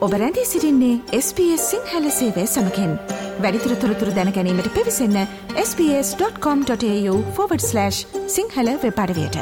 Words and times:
ඔබ 0.00 0.12
රැඳී 0.12 0.44
සිරින්නේ 0.44 1.20
SBS 1.20 1.70
සිංහල 1.70 2.10
සේවය 2.10 2.46
සමකෙන්. 2.46 2.98
වැඩිතුර 3.40 3.76
තොරතුර 3.76 4.08
දැනැනීමට 4.08 4.74
පිවිසන්න 4.74 5.26
ps.com.ta/ 5.56 7.90
සිංහල 8.26 8.68
වෙපඩවයට 8.84 9.36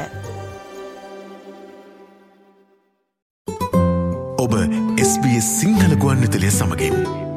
ඔබ 4.37 4.53
SBS 4.97 5.61
සිංහල 5.61 5.95
ගුවන්විතලය 5.95 6.51
සමගින් 6.51 7.28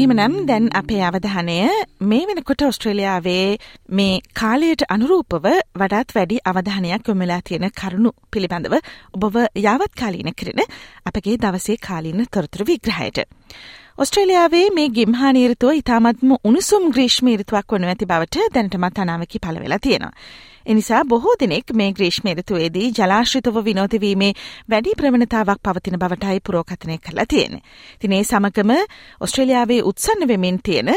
එහෙමනම් 0.00 0.34
දැන් 0.46 0.66
අපේ 0.72 1.00
අවධානය 1.02 1.54
මේ 2.02 2.20
වෙනකොට 2.28 2.62
ඔස්ට්‍රේලියාවේ 2.62 3.58
මේ 3.90 4.14
කාලයට 4.40 4.82
අනුරූපව 4.88 5.46
වඩාත් 5.74 6.14
වැඩි 6.14 6.38
අවධානයක් 6.44 7.10
යොමලා 7.10 7.40
තියෙන 7.42 7.66
කරුණු 7.72 8.10
පිළිබඳව 8.32 8.76
ඔබව 9.16 9.36
යාවත් 9.56 9.92
කාලීන 9.94 10.30
කරන 10.34 10.62
අපගේ 11.06 11.36
දවසේ 11.36 11.76
කාලීන 11.88 12.24
තොරතුරු 12.28 12.64
විග්‍රහයට. 12.66 13.18
ඔස්ට්‍රේලියාවේ 13.98 14.66
මේ 14.70 14.88
ගිම්හානීරතුව 14.90 15.74
ඉතාමත්ම 15.74 16.32
උණුසුම් 16.40 16.86
ග්‍රීෂ්මීරතුවක් 16.90 17.76
වනු 17.76 17.92
ඇති 17.92 18.10
බවට 18.12 18.48
දැනටමත් 18.54 18.98
අනාවකි 18.98 19.44
පලවෙලා 19.44 19.80
තියෙනවා. 19.80 20.14
එනිසා 20.66 21.04
බොහෝ 21.04 21.34
දෙනෙක් 21.40 21.72
මේ 21.72 21.92
ග්‍රීෂ්මේරතුවේදී 21.92 22.92
ජලාශ්‍රිතව 22.92 23.56
විනෝධවීමේ 23.64 24.32
වැඩි 24.70 24.96
ප්‍රවණතාවක් 24.96 25.62
පවතින 25.62 25.98
බවටයි 25.98 26.40
පුරෝකථනය 26.40 26.98
කරලා 26.98 27.26
තියෙන. 27.26 27.60
තිනේ 28.00 28.22
සමගම 28.24 28.72
ඔස්ට්‍රේලියාවේ 29.20 29.80
උත්සන්න 29.84 30.28
වෙමින් 30.28 30.60
තියෙන 30.62 30.92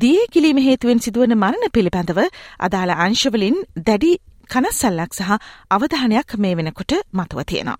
දිය 0.00 0.24
කිලීම 0.32 0.58
හේතුවෙන් 0.60 1.00
සිදුවන 1.00 1.36
මරණ 1.36 1.74
පිළිබඳව 1.74 2.24
අදාළ 2.60 2.94
අංශවලින් 2.98 3.60
දැඩි 3.82 4.12
කනස්සල්ලක් 4.50 5.12
සහ 5.14 5.30
අවධානයක් 5.70 6.38
මේ 6.38 6.56
වෙනකොට 6.56 6.92
මතුව 7.12 7.44
තියෙනවා. 7.44 7.78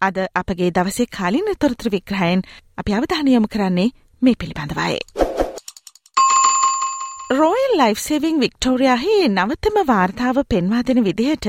අද 0.00 0.16
අපගේ 0.34 0.70
දවසේ 0.72 1.12
කාලින 1.12 1.48
තොරතුර 1.56 1.92
විග්‍රහයෙන් 1.92 2.46
අපි 2.78 2.94
අවධානයම 2.94 3.48
කරන්නේ 3.48 3.94
මේ 4.22 4.34
පිළිබඳවයි. 4.34 5.00
රෝයල් 7.28 7.72
ලයිෆ් 7.74 7.98
සේවිං 7.98 8.36
වික්ටෝරයාහි 8.38 9.14
නවතම 9.28 9.78
වාර්තාව 9.84 10.36
පෙන්වා 10.48 10.82
දෙන 10.82 11.00
විදිහට 11.04 11.48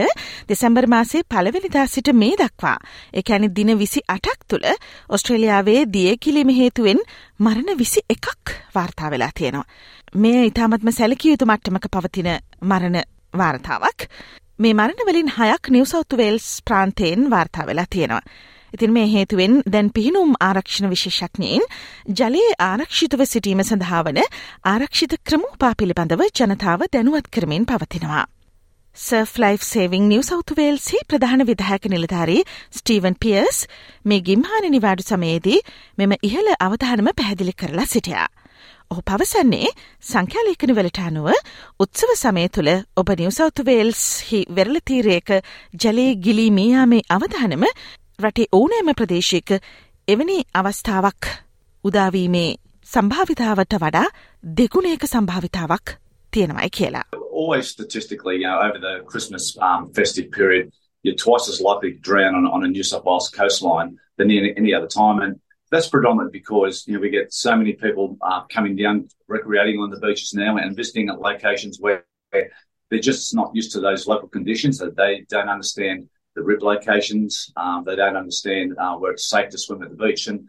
දෙසැම්බර් 0.50 0.88
මාසේ 0.88 1.22
පළවෙනිදා 1.24 1.84
සිට 1.88 2.10
මේ 2.14 2.34
දක්වා 2.34 2.78
එකැනි 3.14 3.50
දින 3.52 3.72
විසි 3.80 4.02
අටක් 4.08 4.40
තුළ 4.48 4.66
ඔස්ට්‍රේලියාවේ 5.10 5.86
දියකිලිම 5.94 6.50
හේතුවෙන් 6.52 7.04
මරණ 7.40 7.78
විසි 7.78 8.02
එකක් 8.10 8.56
වාර්තා 8.76 9.12
වෙලා 9.12 9.30
තියෙනවා. 9.36 9.70
මේ 10.16 10.42
ඉතාමත්ම 10.46 10.92
සැලකිය 10.92 11.32
යුතු 11.32 11.46
මට්ටමක 11.46 11.88
පවතින 11.92 12.34
මරණ 12.64 12.98
වාර්තාවක්. 13.34 14.10
මේ 14.60 14.74
මරණවලින් 14.74 15.34
හයක් 15.38 15.70
නිවසෞතු 15.70 16.18
වේල්ස් 16.18 16.50
ප්‍රාන්තයෙන් 16.66 17.30
වාර්තා 17.30 17.68
වෙලා 17.68 17.90
තියෙනවා. 17.90 18.26
ඉතින් 18.78 18.94
මේ 18.94 19.08
හේතුවෙන් 19.08 19.54
දැන් 19.68 19.90
පිහිනුම් 19.90 20.34
ආරක්ෂණ 20.42 20.90
විශේෂඥයෙන් 20.90 21.64
ජලයේ 22.14 22.56
ආරක්ෂිතව 22.62 23.22
සිටීම 23.26 23.62
සඳහාවන 23.64 24.20
ආරක්ෂිත 24.66 25.16
ක්‍රමෝපා 25.24 25.74
පිළිබඳව 25.76 26.26
ජනතාව 26.32 26.84
දැනුවත් 26.94 27.30
කරමින් 27.30 27.66
පවතිනවා. 27.66 28.26
සර්ෆ් 28.98 29.34
ලයිෆ් 29.38 29.64
සේවිං 29.64 30.10
නිව 30.10 30.22
සෞතුවේල්සි 30.24 31.02
ප්‍රධාන 31.08 31.46
විදායක 31.46 31.84
නිලධාරී 31.88 32.48
ස්ටීවන් 32.72 33.18
පියර්ස් 33.18 33.60
මේ 34.06 34.22
ගිම්හාන 34.22 34.70
නිවාඩු 34.70 35.04
සමයේදී 35.04 35.60
මෙම 35.98 36.16
ඉහළ 36.22 36.50
අවධානම 36.60 37.10
පැහැදිලි 37.12 37.54
කරලා 37.54 37.88
සිටියා. 37.88 38.30
ඔහු 38.92 39.02
පවසන්නේ 39.04 39.70
සංඛ්‍යාලේඛන 40.04 40.74
වලට 40.76 41.00
අනුව 41.02 41.30
උත්සව 41.80 42.12
සමය 42.16 42.48
තුළ 42.50 42.72
ඔබ 42.98 43.10
නිවසෞතුවේල්ස් 43.16 44.04
හි 44.24 44.40
වෙරලතීරයක 44.52 45.34
ජලයේ 45.78 46.20
ගිලී 46.20 46.52
මීයාමේ 46.52 47.08
අවධානම 47.10 47.66
රටේ 48.19 48.45
ඕනෑම 48.53 48.93
ප්‍රදේශයක 48.99 49.51
එවැනි 50.09 50.39
අවස්ථාවක් 50.55 51.31
උදාවීමේ 51.85 52.51
සම්භාවිතාවට 52.93 53.75
වඩා 53.85 54.07
දෙගුණයක 54.59 55.05
සම්භාවිතාවක් 55.07 55.97
තියෙනවයි 56.33 56.71
කියලා. 56.79 57.05
Always 57.43 57.69
statistically, 57.69 58.37
you 58.41 58.49
know, 58.49 58.59
over 58.69 58.79
the 58.79 58.95
Christmas 59.11 59.45
um, 59.69 59.93
festive 59.99 60.29
period, 60.39 60.73
you're 61.03 61.23
twice 61.27 61.47
as 61.53 61.61
likely 61.61 61.91
to 61.93 62.01
drown 62.09 62.35
on, 62.35 62.47
on 62.47 62.65
a 62.65 62.69
New 62.69 62.85
South 62.91 63.05
Wales 63.05 63.29
coastline 63.39 63.91
than 64.19 64.31
any, 64.31 64.53
any 64.57 64.73
other 64.75 64.87
time. 64.87 65.19
And 65.25 65.41
that's 65.71 65.89
predominant 65.89 66.33
because, 66.33 66.85
you 66.87 66.95
know, 66.95 67.01
we 67.01 67.11
get 67.11 67.33
so 67.33 67.57
many 67.57 67.73
people 67.73 68.17
uh, 68.21 68.43
coming 68.55 68.77
down, 68.77 69.09
recreating 69.29 69.81
on 69.81 69.91
the 69.91 70.01
beaches 70.07 70.33
now 70.35 70.57
and 70.57 70.77
visiting 70.77 71.09
at 71.09 71.21
locations 71.21 71.79
where 71.81 72.05
they're 72.33 73.09
just 73.11 73.35
not 73.35 73.51
used 73.55 73.73
to 73.73 73.81
those 73.81 74.07
local 74.07 74.29
conditions, 74.29 74.79
that 74.79 74.97
they 74.97 75.25
don't 75.29 75.49
understand 75.49 76.09
the 76.37 76.43
rib 76.43 76.63
locations. 76.63 77.53
Um, 77.57 77.85
they 77.85 77.97
don't 77.97 78.17
understand 78.17 78.75
uh, 78.79 78.97
where 78.97 79.13
it's 79.13 79.29
safe 79.29 79.51
to 79.51 79.59
swim 79.59 79.83
at 79.83 79.91
the 79.91 79.97
beach. 79.97 80.27
And, 80.27 80.49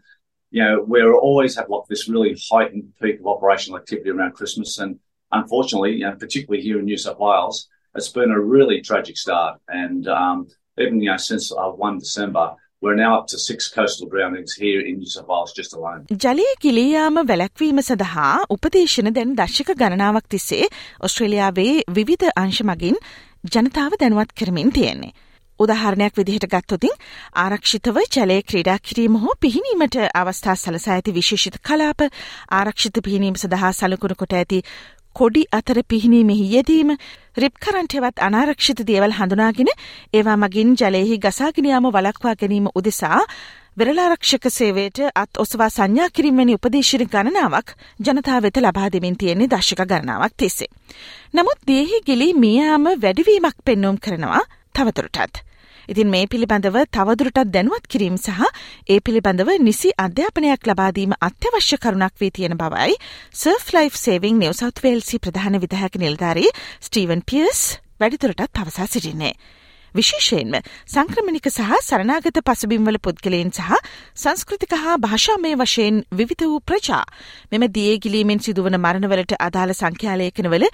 you 0.50 0.62
know, 0.62 0.84
we 0.86 1.02
always 1.02 1.56
have 1.56 1.68
like 1.68 1.86
this 1.88 2.08
really 2.08 2.36
heightened 2.50 2.94
peak 3.00 3.20
of 3.20 3.26
operational 3.26 3.78
activity 3.78 4.10
around 4.10 4.32
Christmas. 4.32 4.78
And 4.78 4.98
unfortunately, 5.32 5.92
you 5.96 6.06
know, 6.06 6.16
particularly 6.16 6.62
here 6.62 6.78
in 6.78 6.86
New 6.86 6.96
South 6.96 7.18
Wales, 7.18 7.68
it's 7.94 8.08
been 8.08 8.30
a 8.30 8.40
really 8.40 8.80
tragic 8.80 9.16
start. 9.16 9.60
And 9.68 10.08
um, 10.08 10.48
even, 10.78 11.00
you 11.00 11.10
know, 11.10 11.16
since 11.16 11.52
uh, 11.52 11.70
1 11.70 11.98
December, 11.98 12.54
we're 12.82 12.96
now 12.96 13.18
up 13.18 13.26
to 13.28 13.38
six 13.38 13.68
coastal 13.68 14.08
drownings 14.08 14.52
here 14.54 14.80
in 14.80 14.98
New 14.98 15.10
South 15.14 15.28
Wales 15.28 15.52
just 15.58 15.72
alone. 15.78 16.00
ජලය 16.24 16.44
කිලියාම 16.64 17.16
වැලැක්වීම 17.30 17.78
සඳහා 17.88 18.24
උපදේශන 18.54 19.08
දැන් 19.18 19.30
දශක 19.40 19.70
ගණනාවක් 19.82 20.26
තිස්සේ 20.34 20.58
ඔස්ට්‍රේලියාවේ 21.08 21.68
විවිධ 21.98 22.26
අංශ 22.42 22.60
මගින් 22.70 22.98
ජනතාව 23.54 23.96
දැනුවත් 24.02 24.34
කරමින් 24.40 24.72
තියෙන්නේ. 24.78 25.12
උදාහරණයක් 25.59 26.13
විදිහට 26.15 26.47
ගත්තොතින් 26.47 26.95
ආරක්ෂිතව 27.37 27.99
ජලය 28.09 28.39
ක්‍රීඩා 28.43 28.77
කිරීම 28.81 29.17
හෝ 29.17 29.35
පිහිනීමට 29.39 29.97
අවස්ථා 30.13 30.55
සලසා 30.57 30.95
ඇති 30.95 31.13
විශේෂිත 31.13 31.59
කලාප 31.61 32.07
ආරක්ෂිත 32.51 33.03
පිහිනීම 33.03 33.35
සඳහා 33.37 33.73
සලකුණු 33.73 34.15
කොට 34.15 34.33
ඇති 34.33 34.63
කොඩි 35.15 35.43
අතර 35.51 35.81
පිහිනීමෙහි 35.85 36.45
යෙදීම 36.49 36.91
රිප්කරන්ටෙවත් 37.37 38.21
අනාරක්ෂිත 38.21 38.83
දේවල් 38.85 39.13
හඳුනාගෙන 39.13 39.71
ඒවා 40.13 40.37
මගින් 40.37 40.75
ජලයෙහි 40.75 41.17
ගසාගෙනයාම 41.19 41.89
වලක්වා 41.89 42.35
ගැනීම 42.35 42.69
උදෙසා 42.73 43.21
වෙරලාරක්ෂක 43.77 44.45
සේවයට 44.49 45.01
අත් 45.15 45.37
ඔසවා 45.37 45.69
සංඥා 45.69 46.09
කිරීමනි 46.11 46.55
උපදේශන 46.55 47.05
ගණනාවක් 47.07 47.75
ජනතා 47.99 48.39
වෙත 48.41 48.57
ලබා 48.57 48.89
දෙමින් 48.89 49.17
තියෙන්නේ 49.17 49.49
දශක 49.49 49.85
ගණනාවක් 49.85 50.33
තිස්සේ. 50.35 50.71
නමුත් 51.33 51.59
දේහි 51.67 52.01
ගිලි 52.05 52.33
මියාම 52.35 52.89
වැඩිවීමක් 52.97 53.57
පෙන්නුම් 53.65 53.97
කරනවා 53.97 54.43
තවතුරටත්. 54.75 55.48
ඉතින් 55.89 56.09
මේ 56.09 56.25
පිළිබඳව 56.27 56.75
තවදුරටත් 56.87 57.49
දැනුවත් 57.49 57.85
කිරීම 57.87 58.17
සහ 58.17 58.41
ඒ 58.87 58.99
පිළිබඳව 58.99 59.49
නිසි 59.59 59.89
අධ්‍යාපනයක් 59.97 60.67
ලබාදීම 60.67 61.15
අත්‍යවශ්‍ය 61.19 61.77
කරුණක් 61.77 62.13
වී 62.15 62.31
තියෙන 62.31 62.53
බවයි 62.55 62.97
Surf 63.35 63.71
Life 63.73 63.97
Saving 63.97 64.37
New 64.37 64.53
South 64.53 64.83
වේල්සි 64.83 65.19
ප්‍රධාන 65.19 65.57
විදායක 65.59 65.97
නිලධාරී 65.97 66.51
ස්ටීවන් 66.81 67.25
පියර්ස් 67.25 67.63
වැඩිදුරටත් 67.99 68.53
පවසා 68.53 68.87
සිටින්නේ. 68.87 69.33
විශේෂයෙන්ම 69.95 70.61
සංක්‍රමණික 70.87 71.49
සහ 71.49 71.81
සරණාගත 71.81 72.39
පසුබිම්වල 72.43 73.01
පුද්ගලයෙන් 73.01 73.51
සහ 73.51 73.81
සංස්කෘතික 74.15 74.77
හා 74.77 74.97
භාෂාමය 74.99 75.57
වශයෙන් 75.57 76.01
විවිධ 76.13 76.45
වූ 76.45 76.61
ප්‍රජා 76.61 77.03
මෙම 77.51 77.69
දියගිලීමෙන් 77.71 78.41
සිදුවන 78.41 78.77
මරණවලට 78.77 79.37
අදාළ 79.41 79.73
සංඛ්‍යාලයකනවල 79.73 80.69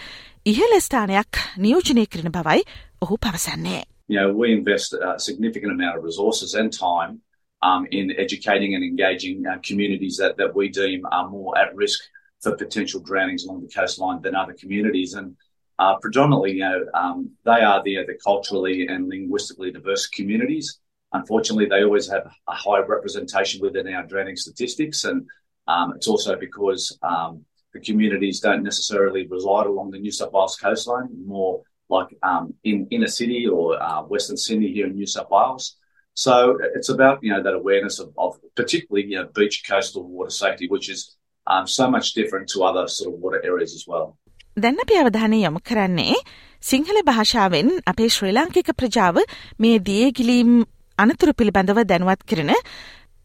ඉහළ 0.46 0.80
ස්ථානයක් 0.82 1.44
නියෝජනය 1.58 2.08
කරන 2.08 2.32
බවයි 2.32 2.72
ඔහු 3.02 3.16
පවසන්නේ. 3.18 3.84
You 4.08 4.20
know, 4.20 4.32
we 4.32 4.54
invest 4.54 4.94
a 4.94 5.20
significant 5.20 5.72
amount 5.72 5.98
of 5.98 6.04
resources 6.04 6.54
and 6.54 6.72
time 6.72 7.22
um, 7.62 7.88
in 7.92 8.12
educating 8.18 8.76
and 8.76 8.84
engaging 8.84 9.46
uh, 9.48 9.58
communities 9.64 10.18
that, 10.18 10.38
that 10.38 10.56
we 10.56 10.70
deem 10.70 11.06
are 11.12 11.30
more 11.30 11.58
at 11.58 11.76
risk 11.76 12.00
for 12.42 12.56
potential 12.56 13.02
drownings 13.02 13.46
along 13.46 13.62
the 13.62 13.70
coastline 13.70 14.22
than 14.22 14.36
other 14.36 14.54
communities. 14.54 15.16
And 15.16 15.36
uh, 15.80 15.96
predominantly, 15.98 16.54
you 16.54 16.60
know, 16.60 16.86
um, 16.94 17.32
they 17.44 17.62
are 17.62 17.82
the, 17.84 17.98
the 18.06 18.18
culturally 18.24 18.88
and 18.88 19.10
linguistically 19.10 19.72
diverse 19.72 20.08
communities. 20.08 20.80
Unfortunately, 21.12 21.66
they 21.66 21.84
always 21.84 22.10
have 22.10 22.32
a 22.48 22.54
high 22.54 22.80
representation 22.80 23.62
within 23.62 23.88
our 23.88 24.06
drowning 24.06 24.36
statistics. 24.36 25.04
And 25.06 25.26
um, 25.68 25.94
it's 25.96 26.08
also 26.08 26.36
because 26.36 26.98
um, 27.02 27.44
the 27.74 27.80
communities 27.80 28.40
don't 28.40 28.64
necessarily 28.64 29.26
reside 29.28 29.66
along 29.66 29.92
the 29.92 30.00
New 30.00 30.12
South 30.12 30.32
Wales 30.32 30.58
coastline, 30.62 31.10
more 31.26 31.64
like 31.91 32.11
um, 32.23 32.55
in 32.65 32.87
inner 32.91 33.09
city 33.09 33.47
or 33.49 33.81
uh, 33.83 34.03
Western 34.03 34.37
Sydney 34.37 34.73
here 34.73 34.87
in 34.87 34.95
New 34.95 35.07
South 35.07 35.31
Wales. 35.31 35.77
So 36.17 36.59
it's 36.77 36.89
about 36.89 37.23
you 37.23 37.33
know 37.33 37.43
that 37.43 37.55
awareness 37.55 37.99
of, 37.99 38.09
of 38.19 38.39
particularly 38.55 39.05
you 39.11 39.17
know 39.19 39.29
beach 39.35 39.63
coastal 39.69 40.05
water 40.09 40.35
safety, 40.43 40.67
which 40.69 40.89
is 40.89 41.17
um, 41.47 41.67
so 41.67 41.91
much 41.91 42.15
different 42.15 42.49
to 42.51 42.63
other 42.63 42.87
sort 42.89 43.15
of 43.15 43.21
water 43.21 43.41
areas 43.45 43.75
as 43.75 43.85
well. 43.87 44.09
දැන් 44.57 44.83
අපි 44.85 44.95
අවධානය 45.03 45.39
යොමු 45.47 45.61
කරන්නේ 45.65 46.17
සිංහල 46.63 46.99
භාෂාවෙන් 47.11 47.69
අපේ 47.93 48.09
ශ්‍රී 48.17 48.33
ලාංකික 48.39 48.71
ප්‍රජාව 48.81 49.21
මේ 49.61 49.77
දියගිලීම් 49.89 50.51
අනතුරු 50.99 51.33
පිළිබඳව 51.33 51.81
දැනුවත් 51.93 52.23
කරන 52.31 52.51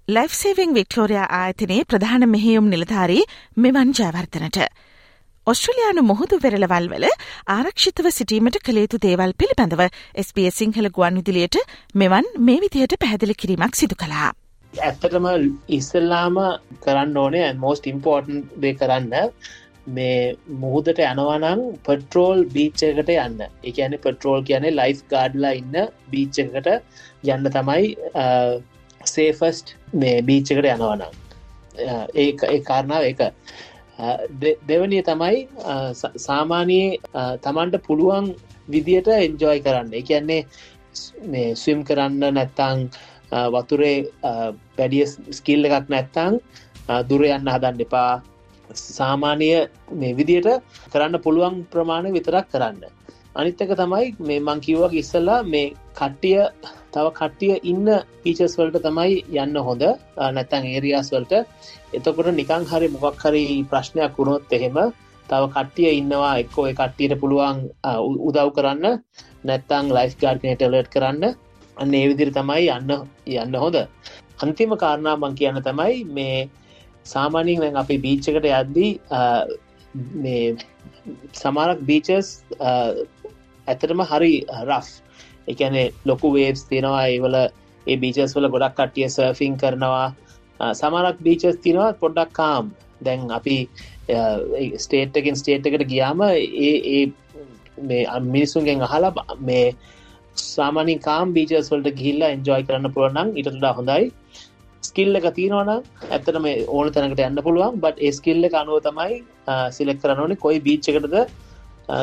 ලයිෆ් 0.08 0.34
සේවිං 0.34 0.76
වික්ටෝරයා 0.78 1.28
ආයතනයේ 1.40 1.88
ප්‍රධාන 1.92 2.30
මෙහෙයුම් 2.30 2.68
නිලධාරී 2.74 3.24
මෙවන් 3.58 3.96
ජයවර්ධනට. 4.00 4.60
ඔස්ට්‍රලයානු 5.47 6.03
මුහුදු 6.09 6.37
වෙරළවල් 6.43 6.87
වල 6.91 7.05
ආරක්ෂිතව 7.53 8.07
සිටීමට 8.17 8.57
කළේතු 8.67 8.99
දේවල් 9.05 9.31
පිළිබඳව 9.41 9.83
SBS 10.23 10.59
සිංහල 10.61 10.89
ගුවන් 10.97 11.17
විදිලියට 11.19 11.57
මෙවන් 11.95 12.27
මේ 12.41 12.59
විදිහට 12.65 12.95
පැහැදිලි 13.03 13.35
කිරීමක් 13.35 13.79
සිදු 13.81 13.97
කලා. 14.03 14.29
ඇත්තටම 14.73 15.29
ඉස්සල්ලාම 15.69 16.37
කරන්න 16.85 17.17
ඕනේ 17.23 17.47
මෝස්ට 17.63 17.89
ඉම්පෝර්ටන් 17.93 18.43
දේ 18.65 18.75
කරන්න 18.75 19.17
මේ 19.91 20.19
මුහුදට 20.65 21.01
යනවනං 21.07 21.65
පට්‍රෝල් 21.87 22.45
බීච්චකට 22.55 23.15
යන්න. 23.17 23.41
එකන 23.65 23.97
පට්‍රෝල් 24.05 24.45
කියන්නේ 24.45 24.77
ලයිෆ් 24.77 25.03
ගාඩ්ලා 25.15 25.55
ඉන්න 25.63 25.81
බීච්චකට 26.13 26.71
යන්න 27.31 27.51
තමයි 27.51 27.89
සේෆස්ට් 29.07 29.75
මේ 29.97 30.23
බීච්චකට 30.23 30.71
යනවනම් 30.75 31.19
ඒ 31.81 32.31
ඒ 32.47 32.61
කාරණාව 32.63 33.05
එක 33.05 33.21
දෙවනිය 34.69 35.03
තමයි 35.09 35.39
සාමානයේ 36.29 36.99
තමන්ට 37.45 37.83
පුළුවන් 37.87 38.27
විදියට 38.75 39.09
එන්ජෝයි 39.09 39.65
කරන්න. 39.67 39.95
එකන්නේ 40.01 40.43
මේ 41.33 41.55
ස්විම් 41.63 41.81
කරන්න 41.89 42.35
නැත්තං 42.39 42.89
වතුරේ 43.55 43.97
පැඩිය 44.77 45.05
ස්කිල්ල 45.39 45.69
එකක් 45.69 45.91
නැත්තං 45.95 46.41
දුර 47.11 47.23
යන්න 47.27 47.53
හදන්න 47.55 47.85
එපා. 47.87 48.13
සාමානය 48.99 49.51
මේ 50.01 50.17
විදියට 50.19 50.49
කරන්න 50.93 51.23
පුළුවන් 51.25 51.63
ප්‍රමාණය 51.73 52.13
විතරක් 52.17 52.47
කරන්න. 52.53 52.83
අනිත්තක 53.39 53.73
තමයි 53.81 54.07
මේ 54.29 54.41
මං 54.47 54.61
කිව්වක් 54.67 54.95
ඉස්සල්ලා 55.03 55.41
මේ 55.53 55.75
කට්ටිය 55.99 56.39
තව 56.95 57.07
කට්ටිය 57.19 57.55
ඉන්න 57.73 57.89
පීචස් 58.23 58.57
වලට 58.59 58.83
තමයි 58.87 59.21
යන්න 59.43 59.61
හොඳ. 59.69 59.85
නැත්තං 60.37 60.67
ඒරියස් 60.73 61.13
වලට. 61.15 61.45
එතකොට 61.97 62.33
නිකං 62.41 62.67
හරි 62.71 62.89
මොකක් 62.95 63.23
හරි 63.25 63.45
ප්‍රශ්නයක් 63.71 64.19
වුණොත් 64.19 64.57
එහෙම 64.59 64.79
තව 65.29 65.43
කට්ටිය 65.57 65.91
ඉන්නවා 66.01 66.33
එක්කෝ 66.43 66.67
කට්ටියට 66.81 67.21
පුළුවන් 67.23 67.63
උදව් 68.29 68.49
කරන්න. 68.57 69.01
නැත්තං 69.49 69.95
ලයිස් 69.97 70.15
ගාඩ්නයට 70.23 70.67
ලට් 70.69 70.91
කරන්න. 70.95 71.35
අන්න 71.77 71.95
ඒ 71.95 72.07
විදිරි 72.11 72.33
තමයි 72.39 72.69
යන්න 72.77 72.91
යන්න 73.43 73.61
හොඳ. 73.65 73.77
අන්තිම 74.43 74.73
කාරණා 74.83 75.17
මං 75.17 75.35
කියන්න 75.39 75.63
තමයි 75.69 76.05
මේ 76.17 76.49
සාමානයෙන් 77.13 77.77
අපි 77.83 77.97
බීච්චකට 78.05 78.47
යද්දී 78.51 78.91
මේ 80.23 80.57
සමාරක් 81.41 81.81
බීචස් 81.89 82.29
ඇතරම 83.67 84.03
හරි 84.11 84.35
රෆ් 84.67 84.89
එකනේ 85.53 85.87
ලොකු 86.11 86.33
වේබ්ස් 86.37 86.65
තියෙනවා 86.71 87.07
ඒවල 87.13 87.37
ඒ 87.41 87.97
බීචස් 88.03 88.37
වල 88.37 88.51
ගොඩක් 88.55 88.77
කට්ටිය 88.79 89.09
සර්ෆින් 89.17 89.57
කරනවා. 89.63 90.09
සමරක් 90.81 91.19
බීචස් 91.27 91.63
තිනවා 91.65 91.91
පොඩ්ඩක් 92.03 92.33
කාම් 92.41 92.75
දැන් 93.05 93.31
අපි 93.39 93.57
ස්ටේට්කින් 94.85 95.41
ස්ටේට් 95.41 95.67
එකට 95.67 95.87
ගියාම 95.93 96.23
ඒ 96.27 96.75
ඒ 96.95 97.05
මේ 97.89 98.05
මිනිස්සුන්ගෙන් 98.29 98.87
අහලා 98.89 99.13
මේ 99.49 99.67
සාමානින් 100.37 101.01
කාම් 101.01 101.35
බීජස් 101.37 101.71
වලට 101.73 101.97
ගිහිල්ලා 102.01 102.31
එන්ජෝයි 102.37 102.67
කරන්න 102.69 102.95
පුළුවන්නම් 102.95 103.37
ඉටටඩා 103.41 103.75
හොඳයි. 103.79 104.11
ස්කිල්ල 104.83 105.19
එක 105.19 105.27
තියෙනවන 105.39 105.71
ඇත්තට 106.09 106.41
මේ 106.47 106.65
ඕන 106.69 106.93
තැනකට 106.95 107.23
යන්න 107.29 107.43
පුළුවන්. 107.47 107.81
බට 107.83 108.07
ඒ 108.07 108.13
ස්කිල්ල 108.19 108.49
එක 108.49 108.57
අනුව 108.63 108.81
තමයි 108.87 109.15
සිලෙක් 109.77 110.03
කරන 110.03 110.23
ඕනේ. 110.25 110.43
කොයි 110.45 110.61
බීච්චකටද 110.67 111.17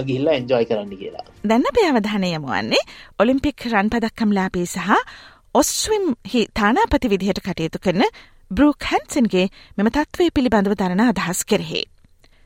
ගිහිල්ලා 0.03 0.35
එන්ජෝයි 0.35 0.69
කරන්න 0.69 0.93
කියලා 0.95 1.25
දැන්න 1.45 1.67
පෑවධානය 1.73 2.31
යමුවන්නේ 2.33 2.85
ඔලිම්පික් 3.19 3.67
රන් 3.67 3.89
පදක්කම් 3.89 4.33
ලාපී 4.33 4.67
සහ 4.67 4.95
ඔස්විම් 5.55 6.07
හි 6.27 6.47
තානාපති 6.53 7.09
විදිහට 7.09 7.39
කටයුතු 7.41 7.79
කරන 7.79 8.07
බෘක් 8.51 8.89
හැන්සන්ගේ 8.89 9.45
මෙම 9.77 9.87
තත්ත්වය 9.89 10.25
පිළිබඳව 10.31 10.75
දරන 10.75 11.01
අදහස් 11.03 11.39
කෙරෙහේ. 11.43 11.85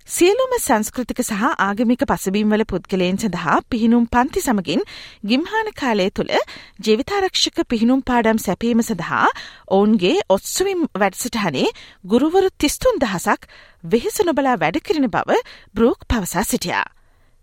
සියලුම 0.08 0.54
සංස්කෘතික 0.58 1.20
සහ 1.22 1.42
ආගමික 1.58 2.02
පසබීම්වල 2.04 2.64
පුද්ගලයෙන් 2.66 3.18
සඳහා 3.18 3.58
පිහිනුම් 3.66 4.08
පන්ති 4.08 4.42
සමගින් 4.42 4.82
ගිම්හාන 5.26 5.70
කාලය 5.74 6.08
තුළ 6.12 6.34
ජීවිතාරක්ෂක 6.80 7.62
පිහිනුම් 7.66 8.02
පාඩම් 8.04 8.40
සැපීම 8.40 8.82
සඳහා 8.84 9.28
ඔවුන්ගේ 9.72 10.16
ඔත්සුවිම් 10.30 10.82
වැඩසටහනේ 10.96 11.68
ගුරුවරු 12.06 12.50
තිස්තුන් 12.58 13.00
දහසක් 13.00 13.46
වෙහෙස 13.84 14.18
නොබලා 14.24 14.58
වැඩකිරෙන 14.58 15.08
බව 15.10 15.40
බ්‍රෝක් 15.76 16.10
පවසා 16.10 16.46
සිටියා. 16.46 16.88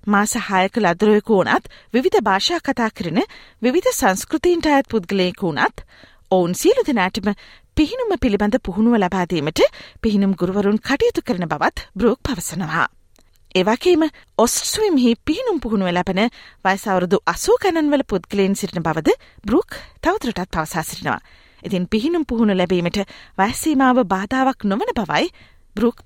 මා 0.07 0.27
සහායක 0.27 0.77
ලදරුවෙකු 0.79 1.41
වනත් 1.41 1.65
විවිධ 1.95 2.21
භාෂා 2.23 2.61
කතා 2.63 2.91
කරන 2.93 3.19
විවිධ 3.63 3.91
සංස්කෘතිීන්ට 3.93 4.69
අයත් 4.69 4.89
පුද්ගලයෙකු 4.89 5.51
වනත් 5.51 5.87
ඔවුන් 6.31 6.55
සියලු 6.55 6.85
දෙනාටම 6.85 7.33
පිහිනුම 7.77 8.13
පිළිබඳ 8.19 8.57
පුහුණුව 8.61 8.95
ලබාදීමට 8.97 9.61
පිහිනුම් 10.01 10.33
ගුරුවරුන් 10.35 10.79
කටයුතු 10.81 11.23
කරන 11.23 11.45
බවත් 11.47 11.85
බ්‍රෝක් 11.95 12.21
පවසනවා. 12.23 12.87
ඒවගේම 13.55 14.03
ඔස්ට්ස්විම්හි 14.39 15.13
පිහිනුම් 15.23 15.61
පුහුණුව 15.61 15.91
ලැබෙන 15.91 16.23
වයිසවරුදු 16.65 17.19
අසූ 17.27 17.57
කැනන්වල 17.59 18.05
පුද්ගලයෙන් 18.05 18.57
සිටින 18.57 18.83
බවද 18.83 19.15
බ්‍රූක් 19.45 19.79
තවතුරටත් 20.01 20.51
පවසා 20.51 20.85
සිටිනවා. 20.85 21.21
ඉතින් 21.63 21.87
පිහිනුම් 21.87 22.25
පුහුණු 22.25 22.55
ලැබීමට 22.55 22.99
වයසීමාව 23.39 24.05
බාධාවක් 24.07 24.65
නොවන 24.65 24.93
බවයි 24.95 25.31
Brooke 25.75 26.05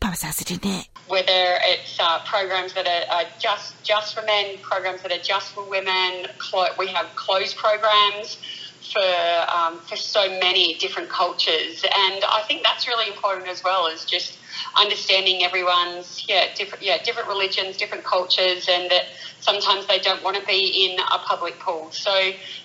Whether 1.09 1.59
it's 1.62 1.99
uh, 1.99 2.20
programs 2.25 2.75
that 2.75 2.87
are, 2.87 3.14
are, 3.14 3.25
just 3.38 3.82
just 3.82 4.14
for 4.14 4.23
men, 4.23 4.59
programs 4.62 5.03
that 5.03 5.12
are 5.12 5.23
just 5.23 5.53
for 5.53 5.69
women, 5.69 6.26
clo- 6.38 6.75
we 6.79 6.88
have 6.88 7.06
closed 7.14 7.56
programs 7.56 8.38
for 8.82 9.55
um, 9.55 9.81
for 9.81 9.96
so 9.96 10.29
many 10.40 10.75
different 10.79 11.08
cultures, 11.11 11.84
and 11.84 12.23
I 12.25 12.43
think 12.46 12.62
that's 12.64 12.87
really 12.87 13.08
important 13.08 13.49
as 13.49 13.62
well. 13.64 13.87
Is 13.87 14.05
just 14.05 14.38
understanding 14.79 15.44
everyone's 15.44 16.25
yeah 16.29 16.46
different 16.55 16.84
yeah 16.84 17.02
different 17.02 17.29
religions, 17.29 17.76
different 17.76 18.05
cultures, 18.05 18.69
and 18.69 18.90
that 18.90 19.05
sometimes 19.40 19.87
they 19.87 19.99
don't 19.99 20.23
want 20.23 20.37
to 20.37 20.44
be 20.46 20.87
in 20.87 20.99
a 20.99 21.19
public 21.19 21.58
pool. 21.61 21.90
So 21.93 22.14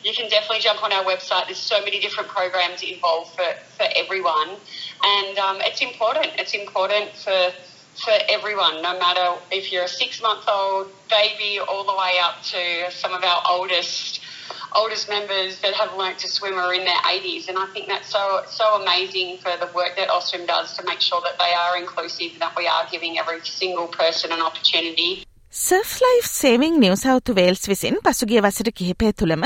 you 0.03 0.13
can 0.13 0.29
definitely 0.29 0.59
jump 0.59 0.83
on 0.83 0.91
our 0.91 1.03
website. 1.03 1.45
There's 1.45 1.57
so 1.57 1.79
many 1.81 1.99
different 1.99 2.29
programs 2.29 2.81
involved 2.83 3.35
for 3.35 3.45
for 3.77 3.85
everyone, 3.95 4.57
and 5.03 5.37
um, 5.37 5.57
it's 5.61 5.81
important. 5.81 6.27
It's 6.37 6.53
important 6.53 7.15
for 7.15 7.51
for 8.03 8.13
everyone, 8.29 8.81
no 8.83 8.97
matter 8.99 9.41
if 9.51 9.71
you're 9.71 9.85
a 9.85 9.87
six 9.87 10.21
month 10.21 10.45
old 10.47 10.91
baby 11.09 11.59
all 11.59 11.83
the 11.83 11.95
way 11.95 12.13
up 12.23 12.43
to 12.43 12.91
some 12.91 13.13
of 13.13 13.23
our 13.23 13.41
oldest 13.49 14.21
oldest 14.75 15.09
members 15.09 15.59
that 15.59 15.73
have 15.73 15.95
learnt 15.95 16.17
to 16.19 16.27
swim 16.27 16.55
are 16.55 16.73
in 16.73 16.83
their 16.83 17.01
80s. 17.09 17.49
And 17.49 17.57
I 17.57 17.67
think 17.67 17.87
that's 17.87 18.09
so, 18.09 18.23
so 18.49 18.65
amazing 18.75 19.37
for 19.37 19.53
the 19.57 19.69
work 19.73 19.95
that 19.95 20.09
Ostrom 20.09 20.45
does 20.45 20.75
to 20.77 20.85
make 20.85 21.01
sure 21.01 21.21
that 21.21 21.37
they 21.37 21.53
are 21.55 21.73
inclusive 21.77 22.29
and 22.33 22.41
that 22.41 22.55
we 22.55 22.67
are 22.67 22.85
giving 22.91 23.17
every 23.17 23.39
single 23.41 23.87
person 23.93 24.31
an 24.31 24.41
opportunity. 24.41 25.09
Surf 25.53 25.91
Life 26.01 26.25
Saving 26.29 26.79
New 26.79 26.95
South 26.97 27.33
Wales 27.33 27.63
විසින් 27.67 27.95
පසුගිය 28.03 28.41
වසට 28.41 28.73
කිහිපය 28.73 29.11
තුළම 29.13 29.45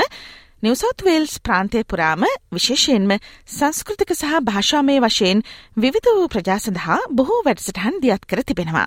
නිවසෞත් 0.62 1.02
Wales 1.02 1.38
ප්‍රාන්තය 1.40 1.80
පුරාම 1.84 2.26
විශේෂයෙන්ම 2.52 3.14
සංස්කෘතික 3.48 4.12
සහ 4.12 4.42
භාෂාමය 4.42 4.98
වශයෙන් 5.00 5.40
විවිධ 5.76 6.10
වූ 6.10 6.28
ප්‍රජා 6.28 6.58
සඳහා 6.58 6.98
බොහෝ 7.12 7.40
වැඩසටහන් 7.42 7.96
දියත් 8.02 8.26
කර 8.26 8.42
තිබෙනවා. 8.42 8.86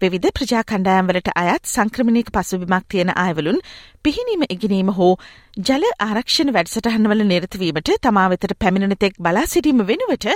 විවිධ 0.00 0.30
ප්‍රජා 0.30 0.62
කණ්ඩායම්වලට 0.62 1.28
අයත් 1.34 1.62
සංක්‍රමණයක 1.66 2.28
පසුබිමක් 2.30 2.84
තියෙන 2.88 3.10
අයවලුන් 3.16 3.58
පිහිනීම 4.04 4.42
ඉගෙනීම 4.46 4.90
හෝ 4.92 5.12
ජල 5.60 5.86
ආරක්ෂණ 5.98 6.52
වැඩසටහන්වල 6.52 7.24
නිරතවීමට 7.24 7.92
තමා 8.02 8.26
වෙතට 8.28 8.54
පැමිණෙනතෙක් 8.58 9.16
බලා 9.20 9.46
සිටීම 9.46 9.80
වෙනුවට 9.84 10.28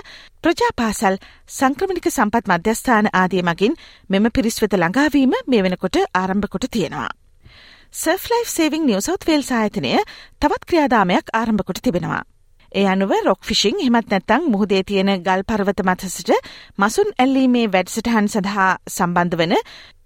ප්‍රජා 0.43 0.73
පාසල් 0.77 1.21
සංක්‍රමණික 1.51 2.11
සම්පත් 2.11 2.53
මධ්‍යස්ථාන 2.53 3.13
ආදිය 3.15 3.45
මගින් 3.45 3.79
මෙම 4.11 4.33
පිරිස්වෙත 4.33 4.75
ළඟාවීම 4.75 5.37
මේ 5.47 5.63
වෙනකොට 5.63 6.03
ආරම්භ 6.15 6.49
කොට 6.49 6.71
තියෙනවා. 6.71 7.11
සර්ෆ්ලයිෆ් 7.95 8.49
සේවිං 8.49 8.87
නිවසෞත් 8.87 9.27
වේල් 9.27 9.45
සායතනය 9.45 9.97
තවත් 10.41 10.65
ක්‍රියාදාමයක් 10.67 11.35
ආරම්භ 11.35 11.65
කොට 11.65 11.83
තිබෙනවා. 11.83 12.23
ඒ 12.73 12.87
අනුව 12.87 13.13
රොක් 13.23 13.41
ෆිෂිං 13.43 13.79
හෙමත් 13.79 14.09
නැත්තං 14.09 14.45
මුහදේ 14.49 14.83
තියෙන 14.85 15.11
ගල් 15.21 15.43
පර්වත 15.45 15.81
මතසට 15.83 16.31
මසුන් 16.79 17.09
ඇල්ලීමේ 17.17 17.67
වැඩසටහන් 17.69 18.29
සඳහා 18.29 18.71
සම්බන්ධ 18.89 19.37
වන 19.37 19.55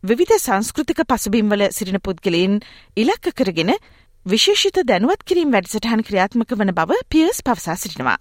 විවිධ 0.05 0.37
සංස්කෘතික 0.39 1.03
පසුබිම්වල 1.07 1.67
සිරින 1.71 2.01
පුද්ගලයින් 2.01 2.55
ඉලක්ක 2.97 3.33
කරගෙන 3.35 3.75
විශේෂිත 4.27 4.81
දැනුවත් 4.85 5.25
කිරීම් 5.25 5.53
වැඩසටහන් 5.53 6.03
ක්‍රියාත්මක 6.03 6.55
වන 6.55 6.73
බව 6.75 7.01
පියස් 7.09 7.43
පවසා 7.43 7.77
සිටිනවා. 7.77 8.19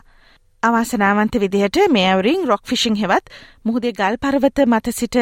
අවාසනාවන්ත 0.64 1.36
විදිහට 1.38 1.78
මේවරිං 1.90 2.44
රොක් 2.46 2.64
ෆිෂිං 2.66 2.96
හෙවත් 2.96 3.32
මුහදේ 3.64 3.92
ගල් 3.94 4.16
පරවත 4.18 4.66
මත 4.66 4.94
සිට 4.94 5.18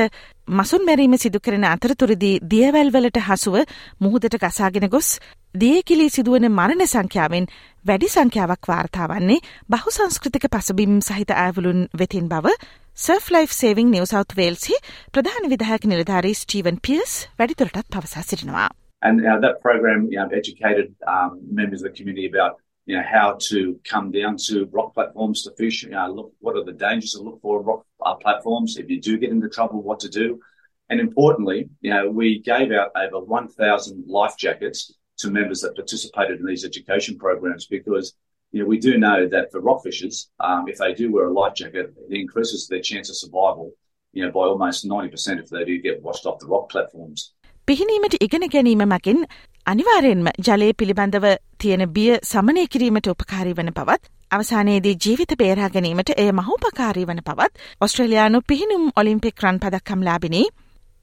මසුන් 0.49 0.85
මැරීම 0.85 1.15
සිදු 1.17 1.39
කරන 1.39 1.65
අතරතුරදී 1.65 2.41
දියවැල්වලට 2.45 3.17
හසුව 3.21 3.55
මුහදට 3.99 4.37
ගසාගෙන 4.39 4.89
ගොස් 4.89 5.09
දියකිලි 5.54 6.06
සිදුවන 6.10 6.46
මරණ 6.48 6.86
සංඛ්‍යාවෙන් 6.92 7.46
වැඩි 7.88 8.08
සංඛ්‍යාවක් 8.14 8.68
වාර්තාවන්නේ 8.72 9.44
බහු 9.72 9.94
සංස්කෘතික 9.96 10.46
පසබිම් 10.54 10.98
සහිත 11.08 11.30
ඇවලුන් 11.36 11.80
වෙතින් 12.00 12.26
බව 12.32 12.52
Surf 12.96 13.30
Life 13.34 13.52
Saving 13.52 13.90
New 13.94 14.04
South 14.12 14.36
වේල්සි 14.40 14.76
ප්‍රධාන 15.14 15.48
විදායක 15.52 15.88
නිලධාරී 15.92 16.36
ස්ටීවන් 16.42 16.82
පියස් 16.86 17.14
වැඩිතුරටත් 17.38 17.88
පවසා 17.94 18.22
සිටිනවා. 18.22 18.68
And 19.02 19.20
uh, 19.20 19.38
that 19.40 19.60
program 19.62 20.08
you 20.10 20.18
know, 20.18 20.28
educated 20.32 20.88
um, 21.06 21.40
members 21.52 21.82
of 21.82 21.86
the 21.88 21.96
community 21.98 22.26
about 22.26 22.56
you 22.86 22.96
know, 22.96 23.02
how 23.02 23.36
to 23.50 23.78
come 23.84 24.10
down 24.10 24.36
to 24.48 24.68
rock 24.72 24.94
platforms 24.94 25.42
to 25.42 25.50
fish. 25.58 25.82
You 25.82 25.90
know, 25.90 26.06
look, 26.16 26.32
what 26.40 26.56
are 26.56 26.64
the 26.64 26.72
dangers 26.72 27.12
to 27.12 27.22
look 27.22 27.40
for 27.42 27.62
rock 27.62 27.82
uh, 28.00 28.14
platforms? 28.14 28.76
If 28.76 28.88
you 28.88 29.00
do 29.00 29.18
get 29.18 29.30
into 29.30 29.48
trouble, 29.48 29.82
what 29.82 30.00
to 30.00 30.08
do? 30.08 30.40
And 30.88 31.00
importantly, 31.00 31.68
you 31.80 31.90
know, 31.90 32.08
we 32.08 32.38
gave 32.38 32.70
out 32.72 32.90
over 32.94 33.24
1,000 33.24 34.04
life 34.06 34.36
jackets 34.38 34.94
to 35.20 35.30
members 35.30 35.60
that 35.62 35.74
participated 35.74 36.40
in 36.40 36.46
these 36.46 36.64
education 36.64 37.18
programs 37.18 37.66
because 37.66 38.14
you 38.52 38.60
know, 38.60 38.66
we 38.66 38.78
do 38.78 38.92
know 38.98 39.18
that 39.28 39.50
for 39.52 39.60
rockfishers, 39.60 40.16
um, 40.40 40.68
if 40.68 40.78
they 40.78 40.92
do 40.94 41.12
wear 41.12 41.26
a 41.28 41.32
life 41.32 41.54
jacket, 41.54 41.86
it 42.08 42.20
increases 42.20 42.68
their 42.68 42.80
chance 42.80 43.10
of 43.10 43.16
survival, 43.16 43.66
you 44.14 44.22
know, 44.24 44.30
by 44.30 44.44
almost 44.44 44.86
90% 44.86 45.42
if 45.42 45.48
they 45.50 45.64
do 45.64 45.78
get 45.78 46.02
washed 46.02 46.26
off 46.26 46.38
the 46.38 46.46
rock 46.46 46.68
platforms. 46.68 47.32
පිහිනීමට 47.68 48.14
ඉගෙන 48.20 48.44
ගැනීම 48.48 48.82
මගින් 48.86 49.20
අනිවාරයෙන්ම 49.66 50.28
ජලය 50.48 50.68
පිළිබඳව 50.72 51.24
තියෙන 51.60 51.82
බිය 51.88 52.12
සමනය 52.24 52.62
කිරීමට 52.66 53.08
උපකාරී 53.08 53.54
වන 53.54 53.70
පවත් 53.70 54.12
අවසානයේදී 54.30 54.94
ජීවිත 55.04 55.32
බේරා 55.38 55.70
ගැනීමට 55.70 56.12
එය 56.16 56.28
මහෝපකාරී 56.32 57.06
වන 57.06 57.22
පවත් 57.26 57.66
ඔස්ට්‍රලයානු 57.80 58.40
පිහිනුම් 58.48 58.84
ඔලිම්පික් 58.96 59.44
රන් 59.44 59.58
පදක්කම්ලාබිනී 59.58 60.46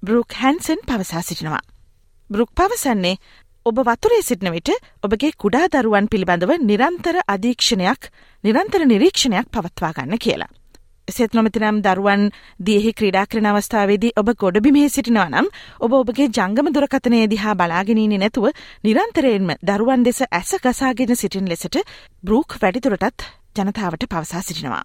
බරුක් 0.04 0.40
හැන්සන් 0.42 0.82
පවසා 0.88 1.22
සිටිනවා. 1.22 1.64
බරුක් 2.30 2.52
පවසන්නේ 2.58 3.16
ඔබ 3.67 3.79
වතුරේ 3.81 4.23
සිටින 4.23 4.49
විට 4.51 4.71
ඔබගේ 5.03 5.33
කුඩා 5.37 5.67
දරුවන් 5.71 6.07
පිළිබඳව 6.07 6.53
නිරන්තර 6.63 7.17
අධීක්ෂණයක් 7.27 8.09
නිරන්තර 8.45 8.85
නිරීක්ෂණයක් 8.85 9.51
පවත්වා 9.51 9.93
ගන්න 9.93 10.19
කියලා. 10.19 10.49
එසෙත් 11.09 11.35
නොමතිනම් 11.35 11.81
දරුවන් 11.81 12.23
දියෙහි 12.61 12.93
ක්‍රඩා 12.93 13.27
කරන 13.27 13.49
අවස්ථාවේදී 13.49 14.13
ඔබ 14.17 14.31
ගොඩබිමේ 14.37 14.89
සිටිනවා 14.89 15.29
නම් 15.29 15.51
ඔබ 15.81 15.93
ඔබගේ 15.95 16.29
ජංගම 16.31 16.71
දුරකතනය 16.71 17.21
දිහා 17.27 17.55
බලාගෙනීනි 17.55 18.19
නැතුව 18.19 18.49
නිරන්තරයෙන්ම 18.85 19.53
දරුවන් 19.63 20.05
දෙස 20.05 20.23
ඇස 20.23 20.55
ගසාගෙන 20.61 21.15
සිටින් 21.15 21.49
ලෙසට 21.49 21.81
බරූක් 22.25 22.57
වැඩිදුරටත් 22.61 23.29
ජනතාවට 23.57 24.09
පවසා 24.09 24.43
සිටිනවා. 24.43 24.83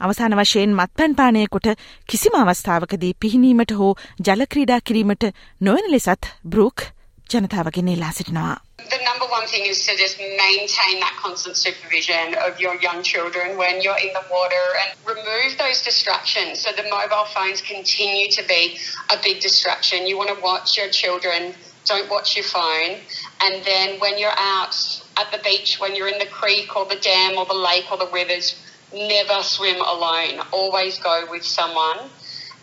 අවසාන 0.00 0.34
වශයෙන් 0.34 0.74
මත්පැන් 0.74 1.14
පානයකොට 1.14 1.68
කිසිම 2.08 2.34
අවස්ථාවකදී 2.36 3.14
පිහිනීමට 3.20 3.72
හෝ 3.74 3.94
ජලක්‍රීඩා 4.22 4.80
කිරීමට 4.82 5.32
නොවන 5.60 5.90
ලෙසත් 5.90 6.32
බරූක් 6.46 6.88
ජනතාවගෙන 7.33 7.87
ඉල්ලා 7.95 8.11
සිටිනවා. 8.17 8.57
The 8.89 8.97
number 9.05 9.27
one 9.31 9.45
thing 9.45 9.65
is 9.71 9.85
to 9.85 9.95
just 9.95 10.17
maintain 10.17 10.99
that 11.01 11.15
constant 11.21 11.55
supervision 11.55 12.33
of 12.45 12.59
your 12.59 12.75
young 12.85 13.03
children 13.03 13.57
when 13.57 13.81
you're 13.83 14.01
in 14.05 14.13
the 14.13 14.23
water 14.31 14.65
and 14.81 14.89
remove 15.05 15.57
those 15.59 15.83
distractions. 15.83 16.61
So 16.63 16.71
the 16.71 16.87
mobile 16.89 17.27
phones 17.35 17.61
continue 17.61 18.31
to 18.37 18.43
be 18.53 18.79
a 19.15 19.17
big 19.21 19.41
distraction. 19.41 20.07
You 20.07 20.17
want 20.17 20.31
to 20.35 20.39
watch 20.41 20.75
your 20.79 20.89
children, 21.01 21.53
don't 21.85 22.09
watch 22.09 22.35
your 22.35 22.45
phone. 22.45 22.97
And 23.45 23.63
then 23.63 23.99
when 23.99 24.17
you're 24.17 24.39
out 24.55 24.75
at 25.21 25.31
the 25.31 25.41
beach, 25.43 25.77
when 25.79 25.95
you're 25.95 26.11
in 26.15 26.19
the 26.19 26.31
creek 26.39 26.75
or 26.75 26.85
the 26.85 26.99
dam 27.11 27.37
or 27.37 27.45
the 27.45 27.61
lake 27.69 27.91
or 27.91 27.97
the 27.97 28.09
rivers, 28.11 28.55
never 28.93 29.43
swim 29.43 29.79
alone. 29.81 30.41
Always 30.51 30.97
go 30.97 31.25
with 31.29 31.45
someone. 31.45 31.99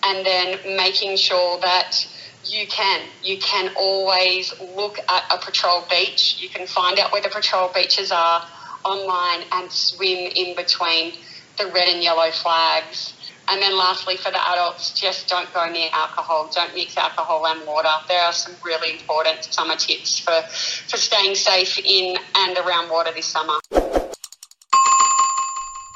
And 0.02 0.26
then 0.26 0.76
making 0.76 1.16
sure 1.16 1.59
that 1.61 2.06
you 2.45 2.67
can. 2.67 3.01
You 3.24 3.38
can 3.39 3.71
always 3.77 4.53
look 4.60 4.98
at 5.10 5.24
a 5.31 5.38
patrol 5.38 5.86
beach. 5.89 6.38
You 6.41 6.50
can 6.50 6.67
find 6.67 7.00
out 7.00 7.12
where 7.12 7.21
the 7.21 7.29
patrol 7.29 7.69
beaches 7.74 8.12
are 8.12 8.41
online 8.83 9.45
and 9.51 9.71
swim 9.71 10.31
in 10.36 10.55
between 10.55 11.13
the 11.57 11.67
red 11.67 11.88
and 11.88 12.01
yellow 12.01 12.31
flags. 12.31 13.13
And 13.50 13.62
then 13.62 13.77
lastly, 13.77 14.17
for 14.17 14.31
the 14.31 14.39
adults, 14.51 15.00
just 15.00 15.27
don't 15.27 15.51
go 15.53 15.69
near 15.69 15.89
alcohol. 15.93 16.50
Don't 16.53 16.74
mix 16.74 16.98
alcohol 16.98 17.45
and 17.48 17.67
water. 17.67 17.89
There 18.07 18.21
are 18.21 18.33
some 18.33 18.55
really 18.63 19.00
important 19.00 19.43
summer 19.43 19.75
tips 19.75 20.19
for, 20.19 20.41
for 20.88 20.98
staying 20.98 21.36
safe 21.36 21.77
in 21.79 22.15
and 22.36 22.57
around 22.57 22.89
water 22.89 23.12
this 23.13 23.25
summer. 23.25 23.60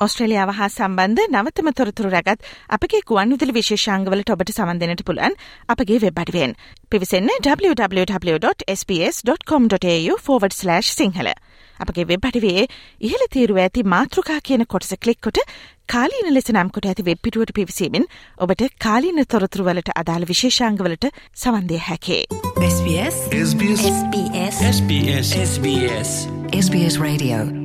ඔස්ට්‍රලියාව 0.01 0.49
හා 0.51 0.67
සම්බන්ධ 0.67 1.21
නවතම 1.29 1.67
තොරතුරු 1.71 2.09
රැගත් 2.09 2.39
අපගේ 2.69 3.01
ගුවන් 3.07 3.29
විදිලි 3.33 3.53
විශේෂංගවලට 3.57 4.29
ඔබට 4.29 4.49
සමන්දනට 4.51 5.01
පුළන් 5.03 5.33
අපගේ 5.69 5.99
web 5.99 6.17
අඩුවෙන්. 6.19 6.51
පිවිසන්න 6.89 7.29
www.sps.com.au/ 7.39 8.43
සිංහල. 10.91 11.29
අපගේ 11.79 12.05
වෙබ් 12.05 12.23
අඩිවේ 12.25 12.61
ඉහල 13.01 13.21
තීරුව 13.31 13.57
ඇති 13.57 13.81
මාතෘකා 13.85 14.39
කියන 14.41 14.63
කොටස 14.65 14.91
කලික්කොට 14.99 15.39
කාලීන 15.87 16.29
ලෙස 16.33 16.47
නම්කොට 16.51 16.85
ඇති 16.85 17.07
වෙබ්පිටුවට 17.09 17.51
පිවිසීමෙන් 17.55 18.05
ඔබට 18.37 18.63
කාලීන 18.79 19.19
තොරතුරුවලට 19.25 19.89
අදාළ 19.95 20.25
විශේෂංගවලට 20.27 21.11
සවන්දය 21.33 21.77
හැකේ. 21.89 22.23
SBS 22.69 23.17
SBS 23.41 23.85
SBS 23.91 24.55
SBS 24.71 25.27
SBS 25.43 26.17
SBS 26.63 26.95
Radio 26.99 27.64